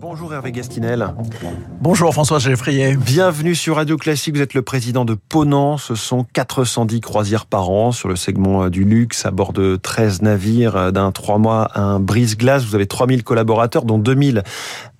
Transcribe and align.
Bonjour 0.00 0.32
Hervé 0.32 0.52
Gastinel. 0.52 1.12
Bonjour 1.80 2.12
François 2.12 2.38
Geffrier. 2.38 2.96
Bienvenue 2.96 3.56
sur 3.56 3.76
Radio 3.76 3.96
Classique. 3.96 4.36
Vous 4.36 4.42
êtes 4.42 4.54
le 4.54 4.62
président 4.62 5.04
de 5.04 5.14
Ponant. 5.14 5.76
Ce 5.76 5.96
sont 5.96 6.24
410 6.32 7.00
croisières 7.00 7.46
par 7.46 7.68
an 7.68 7.90
sur 7.90 8.08
le 8.08 8.14
segment 8.14 8.64
euh, 8.64 8.70
du 8.70 8.84
luxe 8.84 9.26
à 9.26 9.32
bord 9.32 9.52
de 9.52 9.74
13 9.74 10.22
navires 10.22 10.76
euh, 10.76 10.90
d'un 10.92 11.10
3 11.10 11.38
mois 11.38 11.70
un 11.74 11.98
brise-glace. 11.98 12.64
Vous 12.64 12.76
avez 12.76 12.86
3000 12.86 13.24
collaborateurs 13.24 13.84
dont 13.84 13.98
2000 13.98 14.44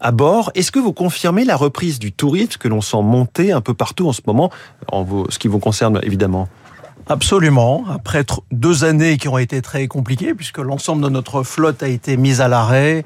à 0.01 0.11
bord. 0.11 0.51
Est-ce 0.57 0.73
que 0.73 0.81
vous 0.81 0.93
confirmez 0.93 1.45
la 1.45 1.55
reprise 1.55 2.01
du 2.01 2.11
tourisme 2.11 2.59
que 2.59 2.67
l'on 2.67 2.81
sent 2.81 3.03
monter 3.03 3.53
un 3.53 3.61
peu 3.61 3.75
partout 3.75 4.09
en 4.09 4.13
ce 4.13 4.23
moment, 4.27 4.51
en 4.91 5.07
ce 5.29 5.39
qui 5.39 5.47
vous 5.47 5.61
concerne 5.61 6.01
évidemment? 6.03 6.49
Absolument. 7.09 7.85
Après 7.89 8.25
deux 8.51 8.85
années 8.85 9.17
qui 9.17 9.29
ont 9.29 9.39
été 9.39 9.63
très 9.63 9.87
compliquées, 9.87 10.35
puisque 10.35 10.59
l'ensemble 10.59 11.03
de 11.03 11.09
notre 11.09 11.43
flotte 11.43 11.83
a 11.83 11.89
été 11.89 12.17
mise 12.17 12.41
à 12.41 12.49
l'arrêt, 12.49 13.05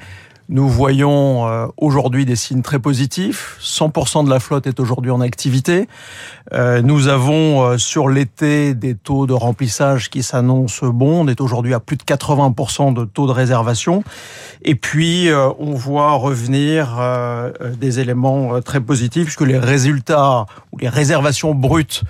nous 0.49 0.69
voyons 0.69 1.47
euh, 1.47 1.67
aujourd'hui 1.77 2.27
des 2.27 2.37
signes 2.37 2.63
très 2.63 2.79
positifs. 2.79 3.57
100% 3.61 4.25
de 4.25 4.31
la 4.31 4.41
flotte 4.41 4.67
est 4.67 4.81
aujourd'hui 4.81 5.11
en 5.11 5.21
activité. 5.21 5.89
Euh, 6.53 6.83
nous 6.83 7.09
avons 7.09 7.63
euh, 7.63 7.79
sur 7.79 8.09
l'été 8.09 8.75
des 8.75 8.95
taux 8.95 9.27
de 9.27 9.33
remplissage 9.33 10.11
qui 10.11 10.23
s'annoncent 10.23 10.87
bons. 10.87 11.25
On 11.25 11.29
est 11.29 11.41
aujourd'hui 11.41 11.75
à 11.75 11.81
plus 11.81 11.97
de 11.97 12.03
80% 12.03 12.93
de 12.93 13.05
taux 13.05 13.27
de 13.27 13.33
réservation. 13.33 14.03
Et 14.63 14.75
puis, 14.75 15.29
on 15.59 15.75
voit 15.75 16.13
revenir 16.13 17.01
des 17.81 17.99
éléments 17.99 18.61
très 18.61 18.81
positifs 18.81 19.25
puisque 19.25 19.41
les 19.41 19.59
résultats 19.59 20.47
ou 20.71 20.79
les 20.79 20.89
réservations 20.89 21.55
brutes 21.55 22.05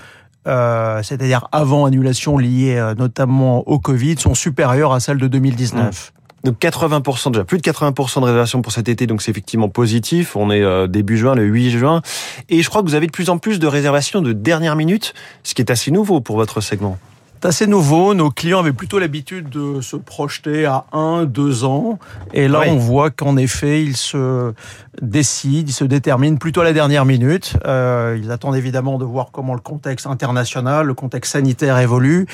c'est-à-dire 0.45 1.49
avant 1.53 1.87
annulation 1.87 2.37
liée 2.37 2.93
notamment 2.99 3.67
au 3.69 3.79
Covid, 3.79 4.19
sont 4.19 4.35
supérieures 4.35 4.93
à 4.93 5.01
celles 5.01 5.19
de 5.19 5.29
2019. 5.29 6.13
Donc 6.45 6.59
80%, 6.61 7.33
déjà 7.33 7.45
plus 7.45 7.59
de 7.59 7.63
80% 7.63 8.21
de 8.21 8.25
réservations 8.25 8.63
pour 8.63 8.73
cet 8.73 8.89
été, 8.89 9.07
donc 9.07 9.23
c'est 9.23 9.31
effectivement 9.31 9.69
positif. 9.69 10.35
On 10.35 10.51
est 10.51 10.63
euh, 10.63 10.87
début 10.87 11.17
juin, 11.17 11.35
le 11.35 11.45
8 11.45 11.71
juin. 11.71 12.03
Et 12.49 12.63
je 12.63 12.69
crois 12.69 12.83
que 12.83 12.89
vous 12.89 12.95
avez 12.95 13.07
de 13.07 13.13
plus 13.13 13.31
en 13.31 13.39
plus 13.39 13.59
de 13.59 13.67
réservations 13.67 14.23
de 14.23 14.33
dernière 14.33 14.75
minute, 14.75 15.15
ce 15.45 15.55
qui 15.55 15.63
est 15.63 15.71
assez 15.71 15.91
nouveau 15.91 16.21
pour 16.21 16.37
votre 16.37 16.61
segment. 16.61 16.99
C'est 17.43 17.49
assez 17.49 17.67
nouveau. 17.67 18.15
Nos 18.15 18.31
clients 18.31 18.61
avaient 18.61 18.73
plutôt 18.73 19.01
l'habitude 19.01 19.49
de 19.49 19.81
se 19.81 19.97
projeter 19.97 20.65
à 20.65 20.85
un, 20.93 21.25
deux 21.25 21.65
ans. 21.65 21.99
Et 22.33 22.47
là, 22.47 22.63
on 22.69 22.77
voit 22.77 23.11
qu'en 23.11 23.37
effet, 23.37 23.83
ils 23.83 23.97
se 23.97 24.53
décident, 25.01 25.67
ils 25.67 25.73
se 25.73 25.83
déterminent 25.83 26.37
plutôt 26.37 26.61
à 26.61 26.65
la 26.65 26.73
dernière 26.73 27.05
minute. 27.05 27.57
Euh, 27.67 28.17
ils 28.23 28.31
attendent 28.31 28.55
évidemment 28.55 28.97
de 28.97 29.05
voir 29.05 29.31
comment 29.33 29.55
le 29.55 29.61
contexte 29.61 30.07
international, 30.07 30.87
le 30.87 30.95
contexte 30.95 31.33
sanitaire 31.33 31.79
évolue. 31.79 32.27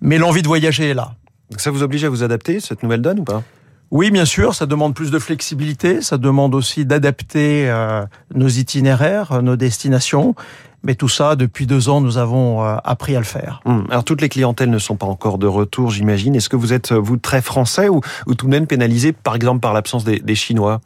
Mais 0.00 0.18
l'envie 0.18 0.42
de 0.42 0.48
voyager 0.48 0.90
est 0.90 0.94
là. 0.94 1.12
Donc 1.50 1.60
ça 1.60 1.70
vous 1.70 1.82
oblige 1.82 2.04
à 2.04 2.10
vous 2.10 2.22
adapter, 2.22 2.60
cette 2.60 2.82
nouvelle 2.82 3.02
donne 3.02 3.20
ou 3.20 3.24
pas? 3.24 3.42
Oui, 3.90 4.10
bien 4.10 4.26
sûr, 4.26 4.54
ça 4.54 4.66
demande 4.66 4.94
plus 4.94 5.10
de 5.10 5.18
flexibilité, 5.18 6.02
ça 6.02 6.18
demande 6.18 6.54
aussi 6.54 6.84
d'adapter 6.84 7.70
euh, 7.70 8.04
nos 8.34 8.48
itinéraires, 8.48 9.42
nos 9.42 9.56
destinations. 9.56 10.34
Mais 10.82 10.94
tout 10.94 11.08
ça, 11.08 11.36
depuis 11.36 11.66
deux 11.66 11.88
ans, 11.88 12.00
nous 12.00 12.18
avons 12.18 12.62
euh, 12.62 12.76
appris 12.84 13.16
à 13.16 13.18
le 13.18 13.24
faire. 13.24 13.62
Hum, 13.64 13.86
alors 13.90 14.04
toutes 14.04 14.20
les 14.20 14.28
clientèles 14.28 14.70
ne 14.70 14.78
sont 14.78 14.96
pas 14.96 15.06
encore 15.06 15.38
de 15.38 15.46
retour, 15.46 15.90
j'imagine. 15.90 16.36
Est-ce 16.36 16.50
que 16.50 16.56
vous 16.56 16.72
êtes, 16.74 16.92
vous, 16.92 17.16
très 17.16 17.40
français 17.40 17.88
ou, 17.88 18.00
ou 18.26 18.34
tout 18.34 18.46
de 18.46 18.50
même 18.50 18.66
pénalisé, 18.66 19.12
par 19.12 19.34
exemple, 19.34 19.60
par 19.60 19.72
l'absence 19.72 20.04
des, 20.04 20.20
des 20.20 20.34
Chinois? 20.34 20.80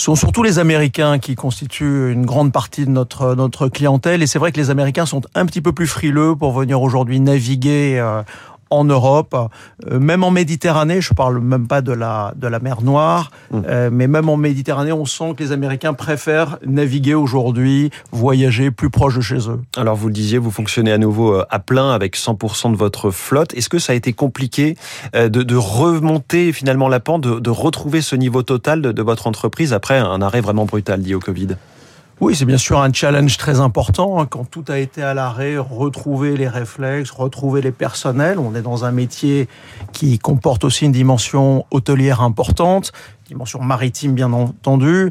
Ce 0.00 0.06
sont 0.06 0.16
surtout 0.16 0.42
les 0.42 0.58
Américains 0.58 1.18
qui 1.18 1.34
constituent 1.34 2.10
une 2.10 2.24
grande 2.24 2.52
partie 2.52 2.86
de 2.86 2.90
notre 2.90 3.34
notre 3.34 3.68
clientèle 3.68 4.22
et 4.22 4.26
c'est 4.26 4.38
vrai 4.38 4.50
que 4.50 4.58
les 4.58 4.70
Américains 4.70 5.04
sont 5.04 5.20
un 5.34 5.44
petit 5.44 5.60
peu 5.60 5.72
plus 5.72 5.86
frileux 5.86 6.34
pour 6.36 6.52
venir 6.52 6.80
aujourd'hui 6.80 7.20
naviguer 7.20 7.98
euh, 7.98 8.22
en 8.70 8.84
Europe, 8.84 9.36
euh, 9.90 9.98
même 9.98 10.24
en 10.24 10.30
Méditerranée, 10.30 11.00
je 11.00 11.12
parle 11.12 11.40
même 11.40 11.66
pas 11.66 11.82
de 11.82 11.92
la, 11.92 12.32
de 12.36 12.46
la 12.46 12.60
mer 12.60 12.82
Noire, 12.82 13.30
mmh. 13.50 13.60
euh, 13.66 13.90
mais 13.92 14.06
même 14.06 14.28
en 14.28 14.36
Méditerranée, 14.36 14.92
on 14.92 15.04
sent 15.04 15.34
que 15.36 15.42
les 15.42 15.52
Américains 15.52 15.92
préfèrent 15.92 16.58
naviguer 16.64 17.14
aujourd'hui, 17.14 17.90
voyager 18.12 18.70
plus 18.70 18.90
proche 18.90 19.16
de 19.16 19.20
chez 19.20 19.50
eux. 19.50 19.60
Alors 19.76 19.96
vous 19.96 20.06
le 20.06 20.14
disiez, 20.14 20.38
vous 20.38 20.50
fonctionnez 20.50 20.92
à 20.92 20.98
nouveau 20.98 21.34
euh, 21.34 21.44
à 21.50 21.58
plein 21.58 21.90
avec 21.90 22.16
100% 22.16 22.72
de 22.72 22.76
votre 22.76 23.10
flotte. 23.10 23.54
Est-ce 23.54 23.68
que 23.68 23.78
ça 23.78 23.92
a 23.92 23.96
été 23.96 24.12
compliqué 24.12 24.76
de, 25.14 25.28
de 25.28 25.56
remonter 25.56 26.52
finalement 26.52 26.88
la 26.88 27.00
pente, 27.00 27.22
de, 27.22 27.40
de 27.40 27.50
retrouver 27.50 28.00
ce 28.00 28.16
niveau 28.16 28.42
total 28.42 28.82
de, 28.82 28.92
de 28.92 29.02
votre 29.02 29.26
entreprise 29.26 29.72
après 29.72 29.98
un 29.98 30.22
arrêt 30.22 30.40
vraiment 30.40 30.64
brutal 30.64 31.00
lié 31.02 31.14
au 31.14 31.20
Covid? 31.20 31.48
Oui, 32.20 32.36
c'est 32.36 32.44
bien 32.44 32.58
sûr 32.58 32.78
un 32.78 32.92
challenge 32.92 33.38
très 33.38 33.60
important. 33.60 34.20
Hein, 34.20 34.26
quand 34.26 34.44
tout 34.44 34.64
a 34.68 34.78
été 34.78 35.02
à 35.02 35.14
l'arrêt, 35.14 35.56
retrouver 35.56 36.36
les 36.36 36.48
réflexes, 36.48 37.10
retrouver 37.10 37.62
les 37.62 37.72
personnels. 37.72 38.38
On 38.38 38.54
est 38.54 38.60
dans 38.60 38.84
un 38.84 38.92
métier 38.92 39.48
qui 39.94 40.18
comporte 40.18 40.64
aussi 40.64 40.84
une 40.84 40.92
dimension 40.92 41.64
hôtelière 41.70 42.20
importante, 42.20 42.92
dimension 43.26 43.60
maritime 43.62 44.12
bien 44.12 44.34
entendu, 44.34 45.10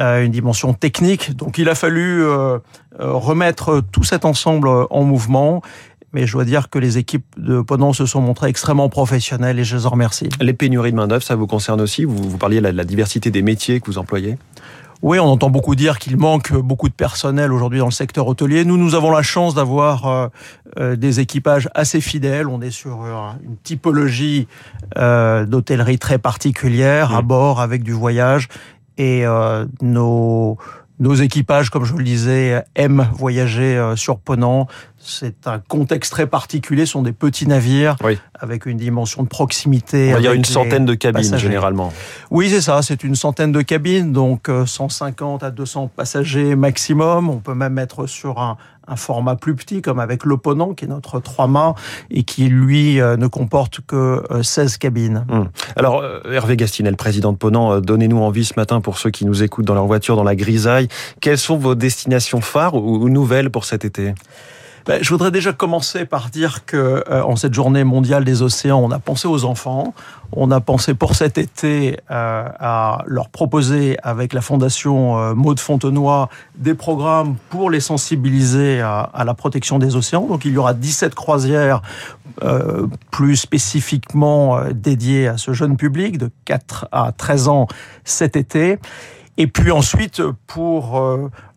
euh, 0.00 0.24
une 0.24 0.32
dimension 0.32 0.72
technique. 0.72 1.36
Donc 1.36 1.58
il 1.58 1.68
a 1.68 1.74
fallu 1.74 2.24
euh, 2.24 2.58
euh, 3.00 3.12
remettre 3.12 3.82
tout 3.92 4.04
cet 4.04 4.24
ensemble 4.24 4.68
en 4.68 5.02
mouvement. 5.04 5.60
Mais 6.14 6.26
je 6.26 6.32
dois 6.32 6.46
dire 6.46 6.70
que 6.70 6.78
les 6.78 6.96
équipes 6.96 7.26
de 7.36 7.60
Ponant 7.60 7.92
se 7.92 8.06
sont 8.06 8.22
montrées 8.22 8.48
extrêmement 8.48 8.88
professionnelles 8.88 9.58
et 9.58 9.64
je 9.64 9.76
les 9.76 9.84
en 9.84 9.90
remercie. 9.90 10.30
Les 10.40 10.54
pénuries 10.54 10.92
de 10.92 10.96
main-d'œuvre, 10.96 11.22
ça 11.22 11.36
vous 11.36 11.46
concerne 11.46 11.82
aussi? 11.82 12.04
Vous, 12.04 12.16
vous 12.16 12.38
parliez 12.38 12.62
de 12.62 12.68
la 12.68 12.84
diversité 12.84 13.30
des 13.30 13.42
métiers 13.42 13.80
que 13.80 13.86
vous 13.86 13.98
employez? 13.98 14.38
Oui, 15.02 15.18
on 15.18 15.26
entend 15.26 15.50
beaucoup 15.50 15.74
dire 15.74 15.98
qu'il 15.98 16.16
manque 16.16 16.52
beaucoup 16.52 16.88
de 16.88 16.94
personnel 16.94 17.52
aujourd'hui 17.52 17.80
dans 17.80 17.86
le 17.86 17.90
secteur 17.90 18.26
hôtelier. 18.26 18.64
Nous, 18.64 18.78
nous 18.78 18.94
avons 18.94 19.10
la 19.10 19.22
chance 19.22 19.54
d'avoir 19.54 20.06
euh, 20.06 20.28
euh, 20.78 20.96
des 20.96 21.20
équipages 21.20 21.68
assez 21.74 22.00
fidèles. 22.00 22.48
On 22.48 22.62
est 22.62 22.70
sur 22.70 23.02
euh, 23.02 23.30
une 23.44 23.56
typologie 23.58 24.48
d'hôtellerie 24.94 25.98
très 25.98 26.18
particulière 26.18 27.14
à 27.14 27.22
bord 27.22 27.60
avec 27.60 27.82
du 27.82 27.92
voyage 27.92 28.48
et 28.96 29.24
nos 29.82 30.56
nos 30.98 31.14
équipages, 31.14 31.70
comme 31.70 31.84
je 31.84 31.94
le 31.94 32.04
disais, 32.04 32.64
aiment 32.74 33.08
voyager 33.12 33.94
sur 33.96 34.18
Ponant. 34.18 34.66
C'est 34.98 35.46
un 35.46 35.58
contexte 35.58 36.10
très 36.10 36.26
particulier. 36.26 36.86
Ce 36.86 36.92
sont 36.92 37.02
des 37.02 37.12
petits 37.12 37.46
navires 37.46 37.96
avec 38.34 38.66
une 38.66 38.78
dimension 38.78 39.22
de 39.22 39.28
proximité. 39.28 40.14
Il 40.16 40.24
y 40.24 40.28
a 40.28 40.32
une 40.32 40.44
centaine 40.44 40.84
de 40.84 40.94
cabines 40.94 41.36
généralement. 41.36 41.92
Oui, 42.30 42.48
c'est 42.50 42.60
ça. 42.60 42.80
C'est 42.82 43.04
une 43.04 43.14
centaine 43.14 43.52
de 43.52 43.62
cabines, 43.62 44.12
donc 44.12 44.50
150 44.66 45.42
à 45.42 45.50
200 45.50 45.90
passagers 45.94 46.56
maximum. 46.56 47.28
On 47.28 47.38
peut 47.38 47.54
même 47.54 47.78
être 47.78 48.06
sur 48.06 48.40
un, 48.40 48.56
un 48.88 48.96
format 48.96 49.36
plus 49.36 49.54
petit, 49.54 49.82
comme 49.82 49.98
avec 49.98 50.24
l'Opponent, 50.24 50.74
qui 50.74 50.84
est 50.84 50.88
notre 50.88 51.20
trois-mâts, 51.20 51.74
et 52.10 52.22
qui, 52.22 52.48
lui, 52.48 53.00
euh, 53.00 53.16
ne 53.16 53.26
comporte 53.26 53.80
que 53.86 54.22
16 54.42 54.74
euh, 54.74 54.76
cabines. 54.78 55.26
Hum. 55.28 55.48
Alors, 55.76 56.02
euh, 56.02 56.20
Hervé 56.30 56.56
Gastinel, 56.56 56.96
président 56.96 57.32
de 57.32 57.36
Ponant, 57.36 57.80
donnez-nous 57.80 58.18
envie 58.18 58.44
ce 58.44 58.54
matin, 58.56 58.80
pour 58.80 58.98
ceux 58.98 59.10
qui 59.10 59.24
nous 59.24 59.42
écoutent 59.42 59.64
dans 59.64 59.74
leur 59.74 59.86
voiture, 59.86 60.16
dans 60.16 60.24
la 60.24 60.36
grisaille, 60.36 60.88
quelles 61.20 61.38
sont 61.38 61.56
vos 61.56 61.74
destinations 61.74 62.40
phares 62.40 62.74
ou 62.74 63.08
nouvelles 63.08 63.50
pour 63.50 63.64
cet 63.64 63.84
été? 63.84 64.14
Ben, 64.86 65.02
je 65.02 65.10
voudrais 65.10 65.32
déjà 65.32 65.52
commencer 65.52 66.04
par 66.04 66.30
dire 66.30 66.64
que 66.64 67.02
euh, 67.10 67.22
en 67.22 67.34
cette 67.34 67.54
journée 67.54 67.82
mondiale 67.82 68.24
des 68.24 68.42
océans, 68.42 68.78
on 68.78 68.90
a 68.90 68.98
pensé 69.00 69.26
aux 69.26 69.44
enfants. 69.44 69.94
On 70.32 70.50
a 70.50 70.60
pensé 70.60 70.94
pour 70.94 71.14
cet 71.14 71.38
été 71.38 71.98
euh, 72.10 72.48
à 72.58 73.02
leur 73.06 73.28
proposer 73.28 73.96
avec 74.02 74.32
la 74.32 74.40
fondation 74.40 75.18
euh, 75.18 75.34
Maud 75.34 75.58
Fontenoy 75.58 76.28
des 76.56 76.74
programmes 76.74 77.36
pour 77.50 77.70
les 77.70 77.80
sensibiliser 77.80 78.80
à, 78.80 79.00
à, 79.00 79.24
la 79.24 79.34
protection 79.34 79.78
des 79.78 79.96
océans. 79.96 80.26
Donc 80.26 80.44
il 80.44 80.52
y 80.52 80.58
aura 80.58 80.74
17 80.74 81.14
croisières 81.14 81.82
euh, 82.42 82.86
plus 83.10 83.36
spécifiquement 83.36 84.58
euh, 84.58 84.72
dédiées 84.74 85.26
à 85.26 85.38
ce 85.38 85.54
jeune 85.54 85.78
public 85.78 86.18
de 86.18 86.30
4 86.44 86.86
à 86.92 87.12
13 87.12 87.48
ans 87.48 87.66
cet 88.04 88.36
été. 88.36 88.78
Et 89.38 89.46
puis 89.46 89.70
ensuite, 89.70 90.22
pour 90.46 91.00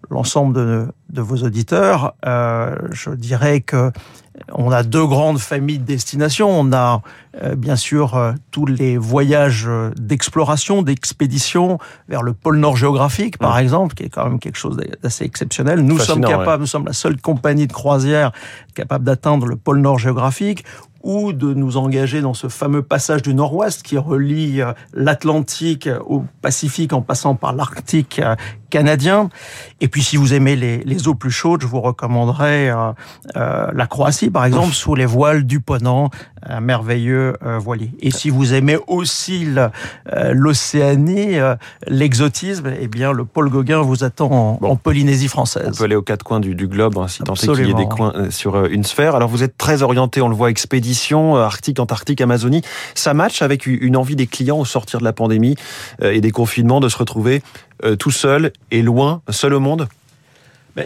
l'ensemble 0.09 0.55
de, 0.55 0.87
de, 1.09 1.21
vos 1.21 1.37
auditeurs, 1.37 2.13
euh, 2.25 2.75
je 2.91 3.11
dirais 3.11 3.61
que 3.61 3.91
on 4.53 4.71
a 4.71 4.83
deux 4.83 5.05
grandes 5.05 5.39
familles 5.39 5.79
de 5.79 5.85
destinations. 5.85 6.49
On 6.49 6.71
a 6.71 7.01
euh, 7.43 7.55
bien 7.55 7.75
sûr 7.75 8.15
euh, 8.15 8.31
tous 8.51 8.65
les 8.65 8.97
voyages 8.97 9.69
d'exploration, 9.97 10.81
d'expédition 10.81 11.77
vers 12.07 12.23
le 12.23 12.33
pôle 12.33 12.57
Nord 12.57 12.77
géographique, 12.77 13.37
par 13.37 13.55
mmh. 13.55 13.59
exemple, 13.59 13.95
qui 13.95 14.03
est 14.03 14.09
quand 14.09 14.25
même 14.25 14.39
quelque 14.39 14.57
chose 14.57 14.77
d'assez 15.03 15.25
exceptionnel. 15.25 15.81
Nous 15.81 15.99
sommes 15.99 16.23
capables, 16.23 16.61
nous 16.61 16.67
sommes 16.67 16.85
la 16.85 16.93
seule 16.93 17.19
compagnie 17.19 17.67
de 17.67 17.73
croisière 17.73 18.31
capable 18.75 19.03
d'atteindre 19.03 19.45
le 19.45 19.57
pôle 19.57 19.79
Nord 19.79 19.99
géographique 19.99 20.63
ou 21.01 21.33
de 21.33 21.53
nous 21.53 21.77
engager 21.77 22.21
dans 22.21 22.33
ce 22.33 22.47
fameux 22.47 22.81
passage 22.81 23.21
du 23.21 23.33
Nord-Ouest 23.33 23.83
qui 23.83 23.97
relie 23.97 24.61
euh, 24.61 24.73
l'Atlantique 24.93 25.89
au 26.05 26.25
Pacifique 26.41 26.93
en 26.93 27.01
passant 27.01 27.35
par 27.35 27.53
l'Arctique 27.53 28.19
euh, 28.19 28.35
canadien. 28.69 29.29
Et 29.81 29.87
puis 29.87 30.03
si 30.03 30.17
vous 30.17 30.33
aimez 30.33 30.55
les, 30.55 30.83
les 30.83 31.07
eaux 31.07 31.15
plus 31.15 31.31
chaudes, 31.31 31.61
je 31.61 31.67
vous 31.67 31.81
recommanderais 31.81 32.69
euh, 32.69 32.91
euh 33.35 33.67
la 33.73 33.87
Croatie, 33.87 34.29
par 34.29 34.45
exemple, 34.45 34.73
sous 34.73 34.95
les 34.95 35.05
voiles 35.05 35.43
du 35.43 35.59
Ponant, 35.59 36.09
un 36.45 36.61
merveilleux 36.61 37.35
voilier. 37.59 37.91
Et 37.99 38.11
si 38.11 38.29
vous 38.29 38.53
aimez 38.53 38.77
aussi 38.87 39.47
l'Océanie, 40.31 41.37
l'exotisme, 41.87 42.71
eh 42.79 42.87
bien 42.87 43.11
le 43.11 43.25
Paul 43.25 43.49
Gauguin 43.49 43.81
vous 43.81 44.03
attend 44.03 44.59
en, 44.61 44.75
Polynésie 44.75 45.27
française. 45.27 45.69
On 45.73 45.77
peut 45.77 45.83
aller 45.83 45.95
aux 45.95 46.01
quatre 46.01 46.23
coins 46.23 46.39
du, 46.39 46.55
du 46.55 46.67
globe, 46.67 46.97
hein, 46.97 47.07
si 47.07 47.21
tant 47.23 47.33
est 47.33 47.47
qu'il 47.47 47.67
y 47.67 47.71
ait 47.71 47.73
des 47.73 47.87
coins 47.87 48.29
sur 48.29 48.65
une 48.65 48.83
sphère. 48.83 49.15
Alors 49.15 49.29
vous 49.29 49.43
êtes 49.43 49.57
très 49.57 49.81
orienté, 49.81 50.21
on 50.21 50.29
le 50.29 50.35
voit, 50.35 50.49
expédié 50.49 50.69
expéditions 50.79 51.35
Arctique, 51.35 51.79
Antarctique, 51.79 52.21
Amazonie. 52.21 52.61
Ça 52.95 53.13
match 53.13 53.41
avec 53.41 53.65
une 53.65 53.97
envie 53.97 54.15
des 54.15 54.27
clients 54.27 54.59
au 54.59 54.65
sortir 54.65 54.99
de 54.99 55.03
la 55.03 55.13
pandémie 55.13 55.55
et 56.01 56.21
des 56.21 56.31
confinements 56.31 56.79
de 56.79 56.87
se 56.87 56.97
retrouver 56.97 57.41
tout 57.97 58.11
seul 58.11 58.51
et 58.71 58.81
loin, 58.81 59.21
seul 59.29 59.53
au 59.53 59.59
monde? 59.59 59.87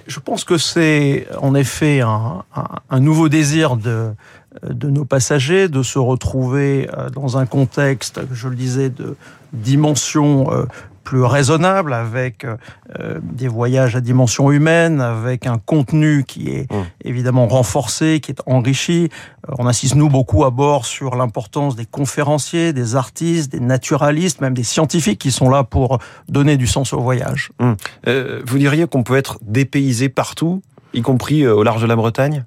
Je 0.07 0.19
pense 0.19 0.43
que 0.43 0.57
c'est 0.57 1.27
en 1.39 1.53
effet 1.53 2.01
un, 2.01 2.43
un, 2.89 2.99
nouveau 2.99 3.29
désir 3.29 3.75
de, 3.75 4.13
de 4.61 4.89
nos 4.89 5.05
passagers 5.05 5.67
de 5.67 5.81
se 5.83 5.99
retrouver 5.99 6.87
dans 7.13 7.37
un 7.37 7.45
contexte, 7.45 8.21
je 8.31 8.47
le 8.47 8.55
disais, 8.55 8.89
de 8.89 9.15
dimension 9.51 10.67
plus 11.03 11.23
raisonnable, 11.23 11.93
avec 11.93 12.45
euh, 12.45 12.55
euh, 12.99 13.19
des 13.21 13.47
voyages 13.47 13.95
à 13.95 14.01
dimension 14.01 14.51
humaine, 14.51 15.01
avec 15.01 15.45
un 15.47 15.57
contenu 15.57 16.23
qui 16.23 16.49
est 16.49 16.71
mmh. 16.71 16.75
évidemment 17.03 17.47
renforcé, 17.47 18.19
qui 18.19 18.31
est 18.31 18.41
enrichi. 18.45 19.09
Euh, 19.49 19.55
on 19.59 19.67
insiste, 19.67 19.95
nous, 19.95 20.09
beaucoup 20.09 20.45
à 20.45 20.49
bord 20.49 20.85
sur 20.85 21.15
l'importance 21.15 21.75
des 21.75 21.85
conférenciers, 21.85 22.73
des 22.73 22.95
artistes, 22.95 23.51
des 23.51 23.59
naturalistes, 23.59 24.41
même 24.41 24.53
des 24.53 24.63
scientifiques 24.63 25.19
qui 25.19 25.31
sont 25.31 25.49
là 25.49 25.63
pour 25.63 25.99
donner 26.29 26.57
du 26.57 26.67
sens 26.67 26.93
au 26.93 27.01
voyage. 27.01 27.51
Mmh. 27.59 27.73
vous 28.45 28.57
diriez 28.57 28.87
qu'on 28.87 29.03
peut 29.03 29.17
être 29.17 29.39
dépaysé 29.41 30.09
partout 30.09 30.61
y 30.95 31.01
compris 31.01 31.47
au 31.47 31.63
large 31.63 31.81
de 31.81 31.87
la 31.87 31.95
Bretagne? 31.95 32.45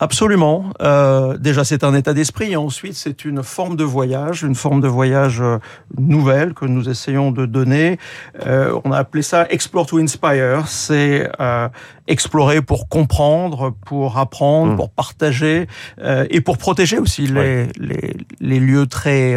Absolument. 0.00 0.72
Euh, 0.80 1.36
déjà, 1.36 1.62
c'est 1.62 1.84
un 1.84 1.94
état 1.94 2.14
d'esprit. 2.14 2.52
Et 2.52 2.56
ensuite, 2.56 2.94
c'est 2.94 3.26
une 3.26 3.42
forme 3.42 3.76
de 3.76 3.84
voyage, 3.84 4.42
une 4.42 4.54
forme 4.54 4.80
de 4.80 4.88
voyage 4.88 5.42
euh, 5.42 5.58
nouvelle 5.98 6.54
que 6.54 6.64
nous 6.64 6.88
essayons 6.88 7.32
de 7.32 7.44
donner. 7.44 7.98
Euh, 8.46 8.80
on 8.84 8.92
a 8.92 8.96
appelé 8.96 9.22
ça 9.22 9.46
Explore 9.50 9.86
to 9.86 9.98
Inspire. 9.98 10.66
C'est 10.68 11.30
euh, 11.38 11.68
explorer 12.10 12.60
pour 12.60 12.88
comprendre, 12.88 13.72
pour 13.86 14.18
apprendre, 14.18 14.72
mmh. 14.72 14.76
pour 14.76 14.90
partager 14.90 15.68
euh, 16.00 16.26
et 16.30 16.40
pour 16.40 16.58
protéger 16.58 16.98
aussi 16.98 17.26
les, 17.26 17.68
les, 17.78 18.16
les, 18.40 18.60
lieux 18.60 18.86
très 18.86 19.36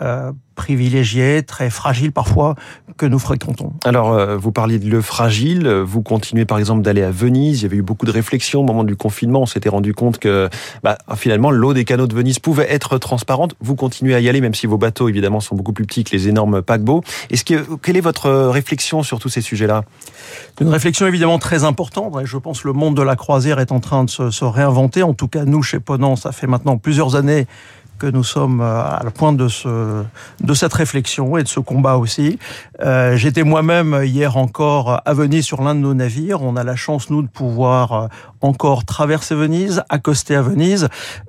euh, 0.00 0.32
privilégiés, 0.54 1.42
très 1.42 1.68
fragiles 1.68 2.12
parfois, 2.12 2.54
que 2.96 3.04
nous 3.04 3.18
fréquentons. 3.18 3.74
Alors, 3.84 4.12
euh, 4.12 4.38
vous 4.38 4.50
parliez 4.50 4.78
de 4.78 4.88
lieux 4.88 5.02
fragiles, 5.02 5.68
vous 5.68 6.02
continuez 6.02 6.46
par 6.46 6.58
exemple 6.58 6.82
d'aller 6.82 7.02
à 7.02 7.10
Venise, 7.10 7.60
il 7.60 7.62
y 7.64 7.66
avait 7.66 7.76
eu 7.76 7.82
beaucoup 7.82 8.06
de 8.06 8.10
réflexions 8.10 8.60
au 8.60 8.64
moment 8.64 8.84
du 8.84 8.96
confinement, 8.96 9.42
on 9.42 9.46
s'était 9.46 9.68
rendu 9.68 9.92
compte 9.96 10.18
que 10.18 10.48
bah, 10.84 10.96
finalement 11.16 11.50
l'eau 11.50 11.74
des 11.74 11.84
canaux 11.84 12.06
de 12.06 12.14
Venise 12.14 12.38
pouvait 12.38 12.72
être 12.72 12.98
transparente, 12.98 13.56
vous 13.60 13.74
continuez 13.74 14.14
à 14.14 14.20
y 14.20 14.28
aller 14.28 14.40
même 14.40 14.54
si 14.54 14.68
vos 14.68 14.78
bateaux 14.78 15.08
évidemment 15.08 15.40
sont 15.40 15.56
beaucoup 15.56 15.72
plus 15.72 15.84
petits 15.84 16.04
que 16.04 16.12
les 16.12 16.28
énormes 16.28 16.62
paquebots. 16.62 17.02
Est-ce 17.30 17.44
que, 17.44 17.76
quelle 17.82 17.96
est 17.96 18.00
votre 18.00 18.30
réflexion 18.30 19.02
sur 19.02 19.18
tous 19.18 19.28
ces 19.28 19.40
sujets-là? 19.40 19.82
Une 20.60 20.68
réflexion 20.68 21.06
évidemment 21.08 21.40
très 21.40 21.64
importante, 21.64 22.14
je 22.24 22.38
pense 22.38 22.62
que 22.62 22.68
le 22.68 22.74
monde 22.74 22.96
de 22.96 23.02
la 23.02 23.16
croisière 23.16 23.58
est 23.58 23.72
en 23.72 23.80
train 23.80 24.04
de 24.04 24.10
se, 24.10 24.44
réinventer, 24.44 25.02
en 25.02 25.14
tout 25.14 25.28
cas 25.28 25.44
nous 25.44 25.62
chez 25.62 25.80
Ponant, 25.80 26.14
ça 26.14 26.30
fait 26.30 26.46
maintenant 26.46 26.78
plusieurs 26.78 27.16
années 27.16 27.46
que 27.98 28.06
nous 28.06 28.24
sommes 28.24 28.60
euh, 28.60 28.82
à 28.82 29.00
la 29.04 29.10
pointe 29.10 29.36
de, 29.36 29.48
ce, 29.48 30.02
de 30.40 30.54
cette 30.54 30.72
réflexion 30.72 31.36
et 31.36 31.42
de 31.42 31.48
ce 31.48 31.60
combat 31.60 31.96
aussi. 31.96 32.38
Euh, 32.82 33.16
J'étais 33.16 33.42
moi-même 33.42 34.02
hier 34.04 34.36
encore 34.36 35.00
à 35.04 35.14
Venise 35.14 35.44
sur 35.44 35.62
l'un 35.62 35.74
de 35.74 35.80
nos 35.80 35.94
navires. 35.94 36.42
On 36.42 36.56
a 36.56 36.64
la 36.64 36.76
chance, 36.76 37.10
nous, 37.10 37.22
de 37.22 37.28
pouvoir 37.28 37.92
euh, 37.92 38.06
encore 38.40 38.84
traverser 38.84 39.34
Venise, 39.34 39.82
accoster 39.88 40.34
à 40.36 40.42
Venise. 40.42 40.88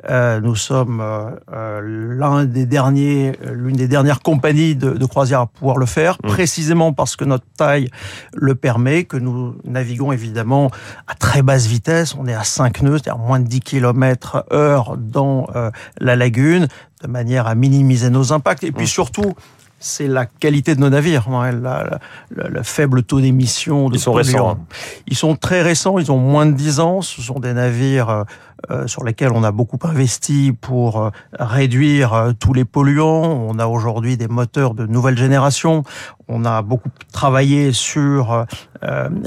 Euh, 0.10 0.40
nous 0.40 0.56
sommes 0.56 1.02
euh, 1.02 1.82
l'un 2.18 2.46
des 2.46 2.66
derniers, 2.66 3.34
l'une 3.52 3.76
des 3.76 3.88
dernières 3.88 4.22
compagnies 4.22 4.76
de, 4.76 4.92
de, 4.92 5.06
croisière 5.06 5.42
à 5.42 5.48
pouvoir 5.48 5.78
le 5.78 5.86
faire, 5.86 6.18
mmh. 6.24 6.28
précisément 6.28 6.94
parce 6.94 7.16
que 7.16 7.26
notre 7.26 7.46
taille 7.58 7.90
le 8.34 8.56
permet, 8.56 9.04
que 9.04 9.18
nous 9.18 9.56
naviguons 9.64 10.12
évidemment 10.12 10.72
à 11.08 11.16
très 11.16 11.42
basse 11.42 11.68
vitesse. 11.68 12.16
On 12.18 12.28
est 12.28 12.34
à 12.34 12.44
5 12.44 12.82
nœuds, 12.82 12.98
c'est-à-dire 12.98 13.18
moins 13.18 13.40
de 13.40 13.48
10 13.48 13.62
km 13.62 14.46
heure 14.52 14.98
dans 14.98 15.48
la 16.00 16.16
lagune 16.16 16.68
de 17.02 17.08
manière 17.08 17.48
à 17.48 17.56
minimiser 17.56 18.10
nos 18.10 18.34
impacts. 18.34 18.64
Et 18.64 18.72
puis 18.72 18.86
mmh. 18.86 18.88
surtout, 18.88 19.34
c'est 19.80 20.08
la 20.08 20.26
qualité 20.26 20.74
de 20.76 20.80
nos 20.80 20.90
navires, 20.90 21.28
le 22.32 22.64
faible 22.64 23.04
taux 23.04 23.22
d'émission. 23.22 23.90
Ils 23.92 24.00
sont 24.00 24.14
récents. 24.14 24.52
Hein. 24.52 24.58
Ils 25.06 25.16
sont 25.16 25.36
très 25.36 25.62
récents, 25.62 26.00
ils 26.00 26.12
ont 26.12 26.18
moins 26.18 26.48
de 26.48 26.54
10 26.54 26.80
ans. 26.80 27.02
Ce 27.02 27.22
sont 27.22 27.40
des 27.40 27.54
navires 27.54 28.10
euh, 28.10 28.24
euh, 28.72 28.88
sur 28.88 29.04
lesquels 29.04 29.32
on 29.34 29.44
a 29.44 29.52
beaucoup 29.52 29.78
investi 29.84 30.52
pour 30.52 31.00
euh, 31.00 31.10
réduire 31.40 32.34
tous 32.40 32.54
les 32.54 32.66
polluants. 32.66 33.46
On 33.48 33.60
a 33.60 33.68
aujourd'hui 33.68 34.18
des 34.18 34.28
moteurs 34.28 34.74
de 34.74 34.88
nouvelle 34.88 35.18
génération. 35.18 35.84
On 36.28 36.44
a 36.44 36.64
beaucoup 36.64 36.90
travaillé 37.14 37.72
sur 37.72 38.46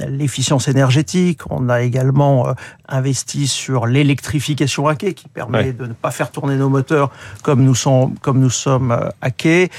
l'efficience 0.06 0.69
énergétique. 0.69 1.41
On 1.49 1.70
a 1.70 1.81
également 1.81 2.55
investi 2.88 3.47
sur 3.47 3.87
l'électrification 3.87 4.87
à 4.87 4.97
quai 4.97 5.14
qui 5.14 5.26
permet 5.26 5.73
de 5.73 5.87
ne 5.87 5.94
pas 5.94 6.11
faire 6.11 6.31
tourner 6.31 6.56
nos 6.56 6.69
moteurs 6.69 7.11
comme 7.43 7.64
nous, 7.64 7.75
comme 8.20 8.38
nous 8.38 8.50
sommes 8.50 9.11
à 9.23 9.31
quai. 9.31 9.70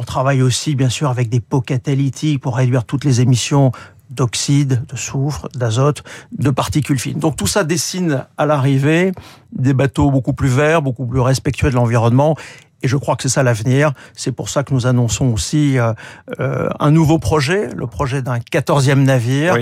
On 0.00 0.02
travaille 0.02 0.40
aussi, 0.40 0.76
bien 0.76 0.88
sûr, 0.88 1.10
avec 1.10 1.28
des 1.28 1.40
pots 1.40 1.60
catalytiques 1.60 2.40
pour 2.40 2.56
réduire 2.56 2.84
toutes 2.84 3.04
les 3.04 3.20
émissions 3.20 3.70
d'oxyde, 4.08 4.82
de 4.86 4.96
soufre, 4.96 5.50
d'azote, 5.54 6.02
de 6.32 6.48
particules 6.48 6.98
fines. 6.98 7.18
Donc 7.18 7.36
tout 7.36 7.46
ça 7.46 7.64
dessine 7.64 8.24
à 8.38 8.46
l'arrivée 8.46 9.12
des 9.52 9.74
bateaux 9.74 10.10
beaucoup 10.10 10.32
plus 10.32 10.48
verts, 10.48 10.80
beaucoup 10.80 11.04
plus 11.04 11.20
respectueux 11.20 11.68
de 11.68 11.74
l'environnement. 11.74 12.34
Et 12.82 12.88
je 12.88 12.96
crois 12.96 13.14
que 13.14 13.24
c'est 13.24 13.28
ça 13.28 13.42
l'avenir. 13.42 13.92
C'est 14.14 14.32
pour 14.32 14.48
ça 14.48 14.64
que 14.64 14.72
nous 14.72 14.86
annonçons 14.86 15.26
aussi 15.26 15.78
euh, 15.78 15.92
euh, 16.40 16.70
un 16.80 16.90
nouveau 16.90 17.18
projet, 17.18 17.68
le 17.76 17.86
projet 17.86 18.22
d'un 18.22 18.40
quatorzième 18.40 19.02
navire, 19.02 19.54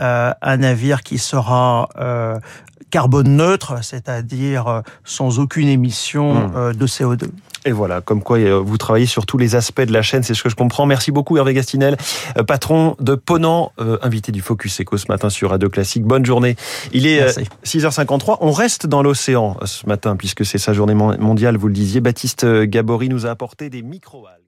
euh, 0.00 0.32
un 0.40 0.56
navire 0.58 1.02
qui 1.02 1.18
sera 1.18 1.88
carbone 2.90 3.36
neutre, 3.36 3.82
c'est-à-dire 3.82 4.82
sans 5.02 5.40
aucune 5.40 5.66
émission 5.66 6.46
hmm. 6.46 6.74
de 6.74 6.86
CO2. 6.86 7.28
Et 7.66 7.72
voilà, 7.72 8.00
comme 8.00 8.22
quoi 8.22 8.38
euh, 8.38 8.58
vous 8.58 8.78
travaillez 8.78 9.06
sur 9.06 9.26
tous 9.26 9.36
les 9.36 9.54
aspects 9.54 9.82
de 9.82 9.92
la 9.92 10.02
chaîne, 10.02 10.22
c'est 10.22 10.34
ce 10.34 10.42
que 10.42 10.48
je 10.48 10.56
comprends. 10.56 10.86
Merci 10.86 11.12
beaucoup 11.12 11.36
Hervé 11.36 11.52
Gastinel, 11.52 11.96
euh, 12.38 12.42
patron 12.42 12.96
de 13.00 13.14
Ponant, 13.14 13.72
euh, 13.78 13.98
invité 14.02 14.32
du 14.32 14.40
Focus 14.40 14.80
Eco 14.80 14.96
ce 14.96 15.06
matin 15.08 15.28
sur 15.28 15.50
Radio 15.50 15.68
Classique. 15.68 16.04
Bonne 16.04 16.24
journée. 16.24 16.56
Il 16.92 17.06
est 17.06 17.38
6h53. 17.64 18.38
On 18.40 18.52
reste 18.52 18.86
dans 18.86 19.02
l'océan 19.02 19.58
ce 19.64 19.86
matin 19.86 20.16
puisque 20.16 20.46
c'est 20.46 20.58
sa 20.58 20.72
journée 20.72 20.94
mondiale, 20.94 21.56
vous 21.56 21.68
le 21.68 21.74
disiez. 21.74 22.00
Baptiste 22.00 22.46
Gabory 22.46 23.08
nous 23.08 23.26
a 23.26 23.30
apporté 23.30 23.68
des 23.68 23.82
micro-algues. 23.82 24.39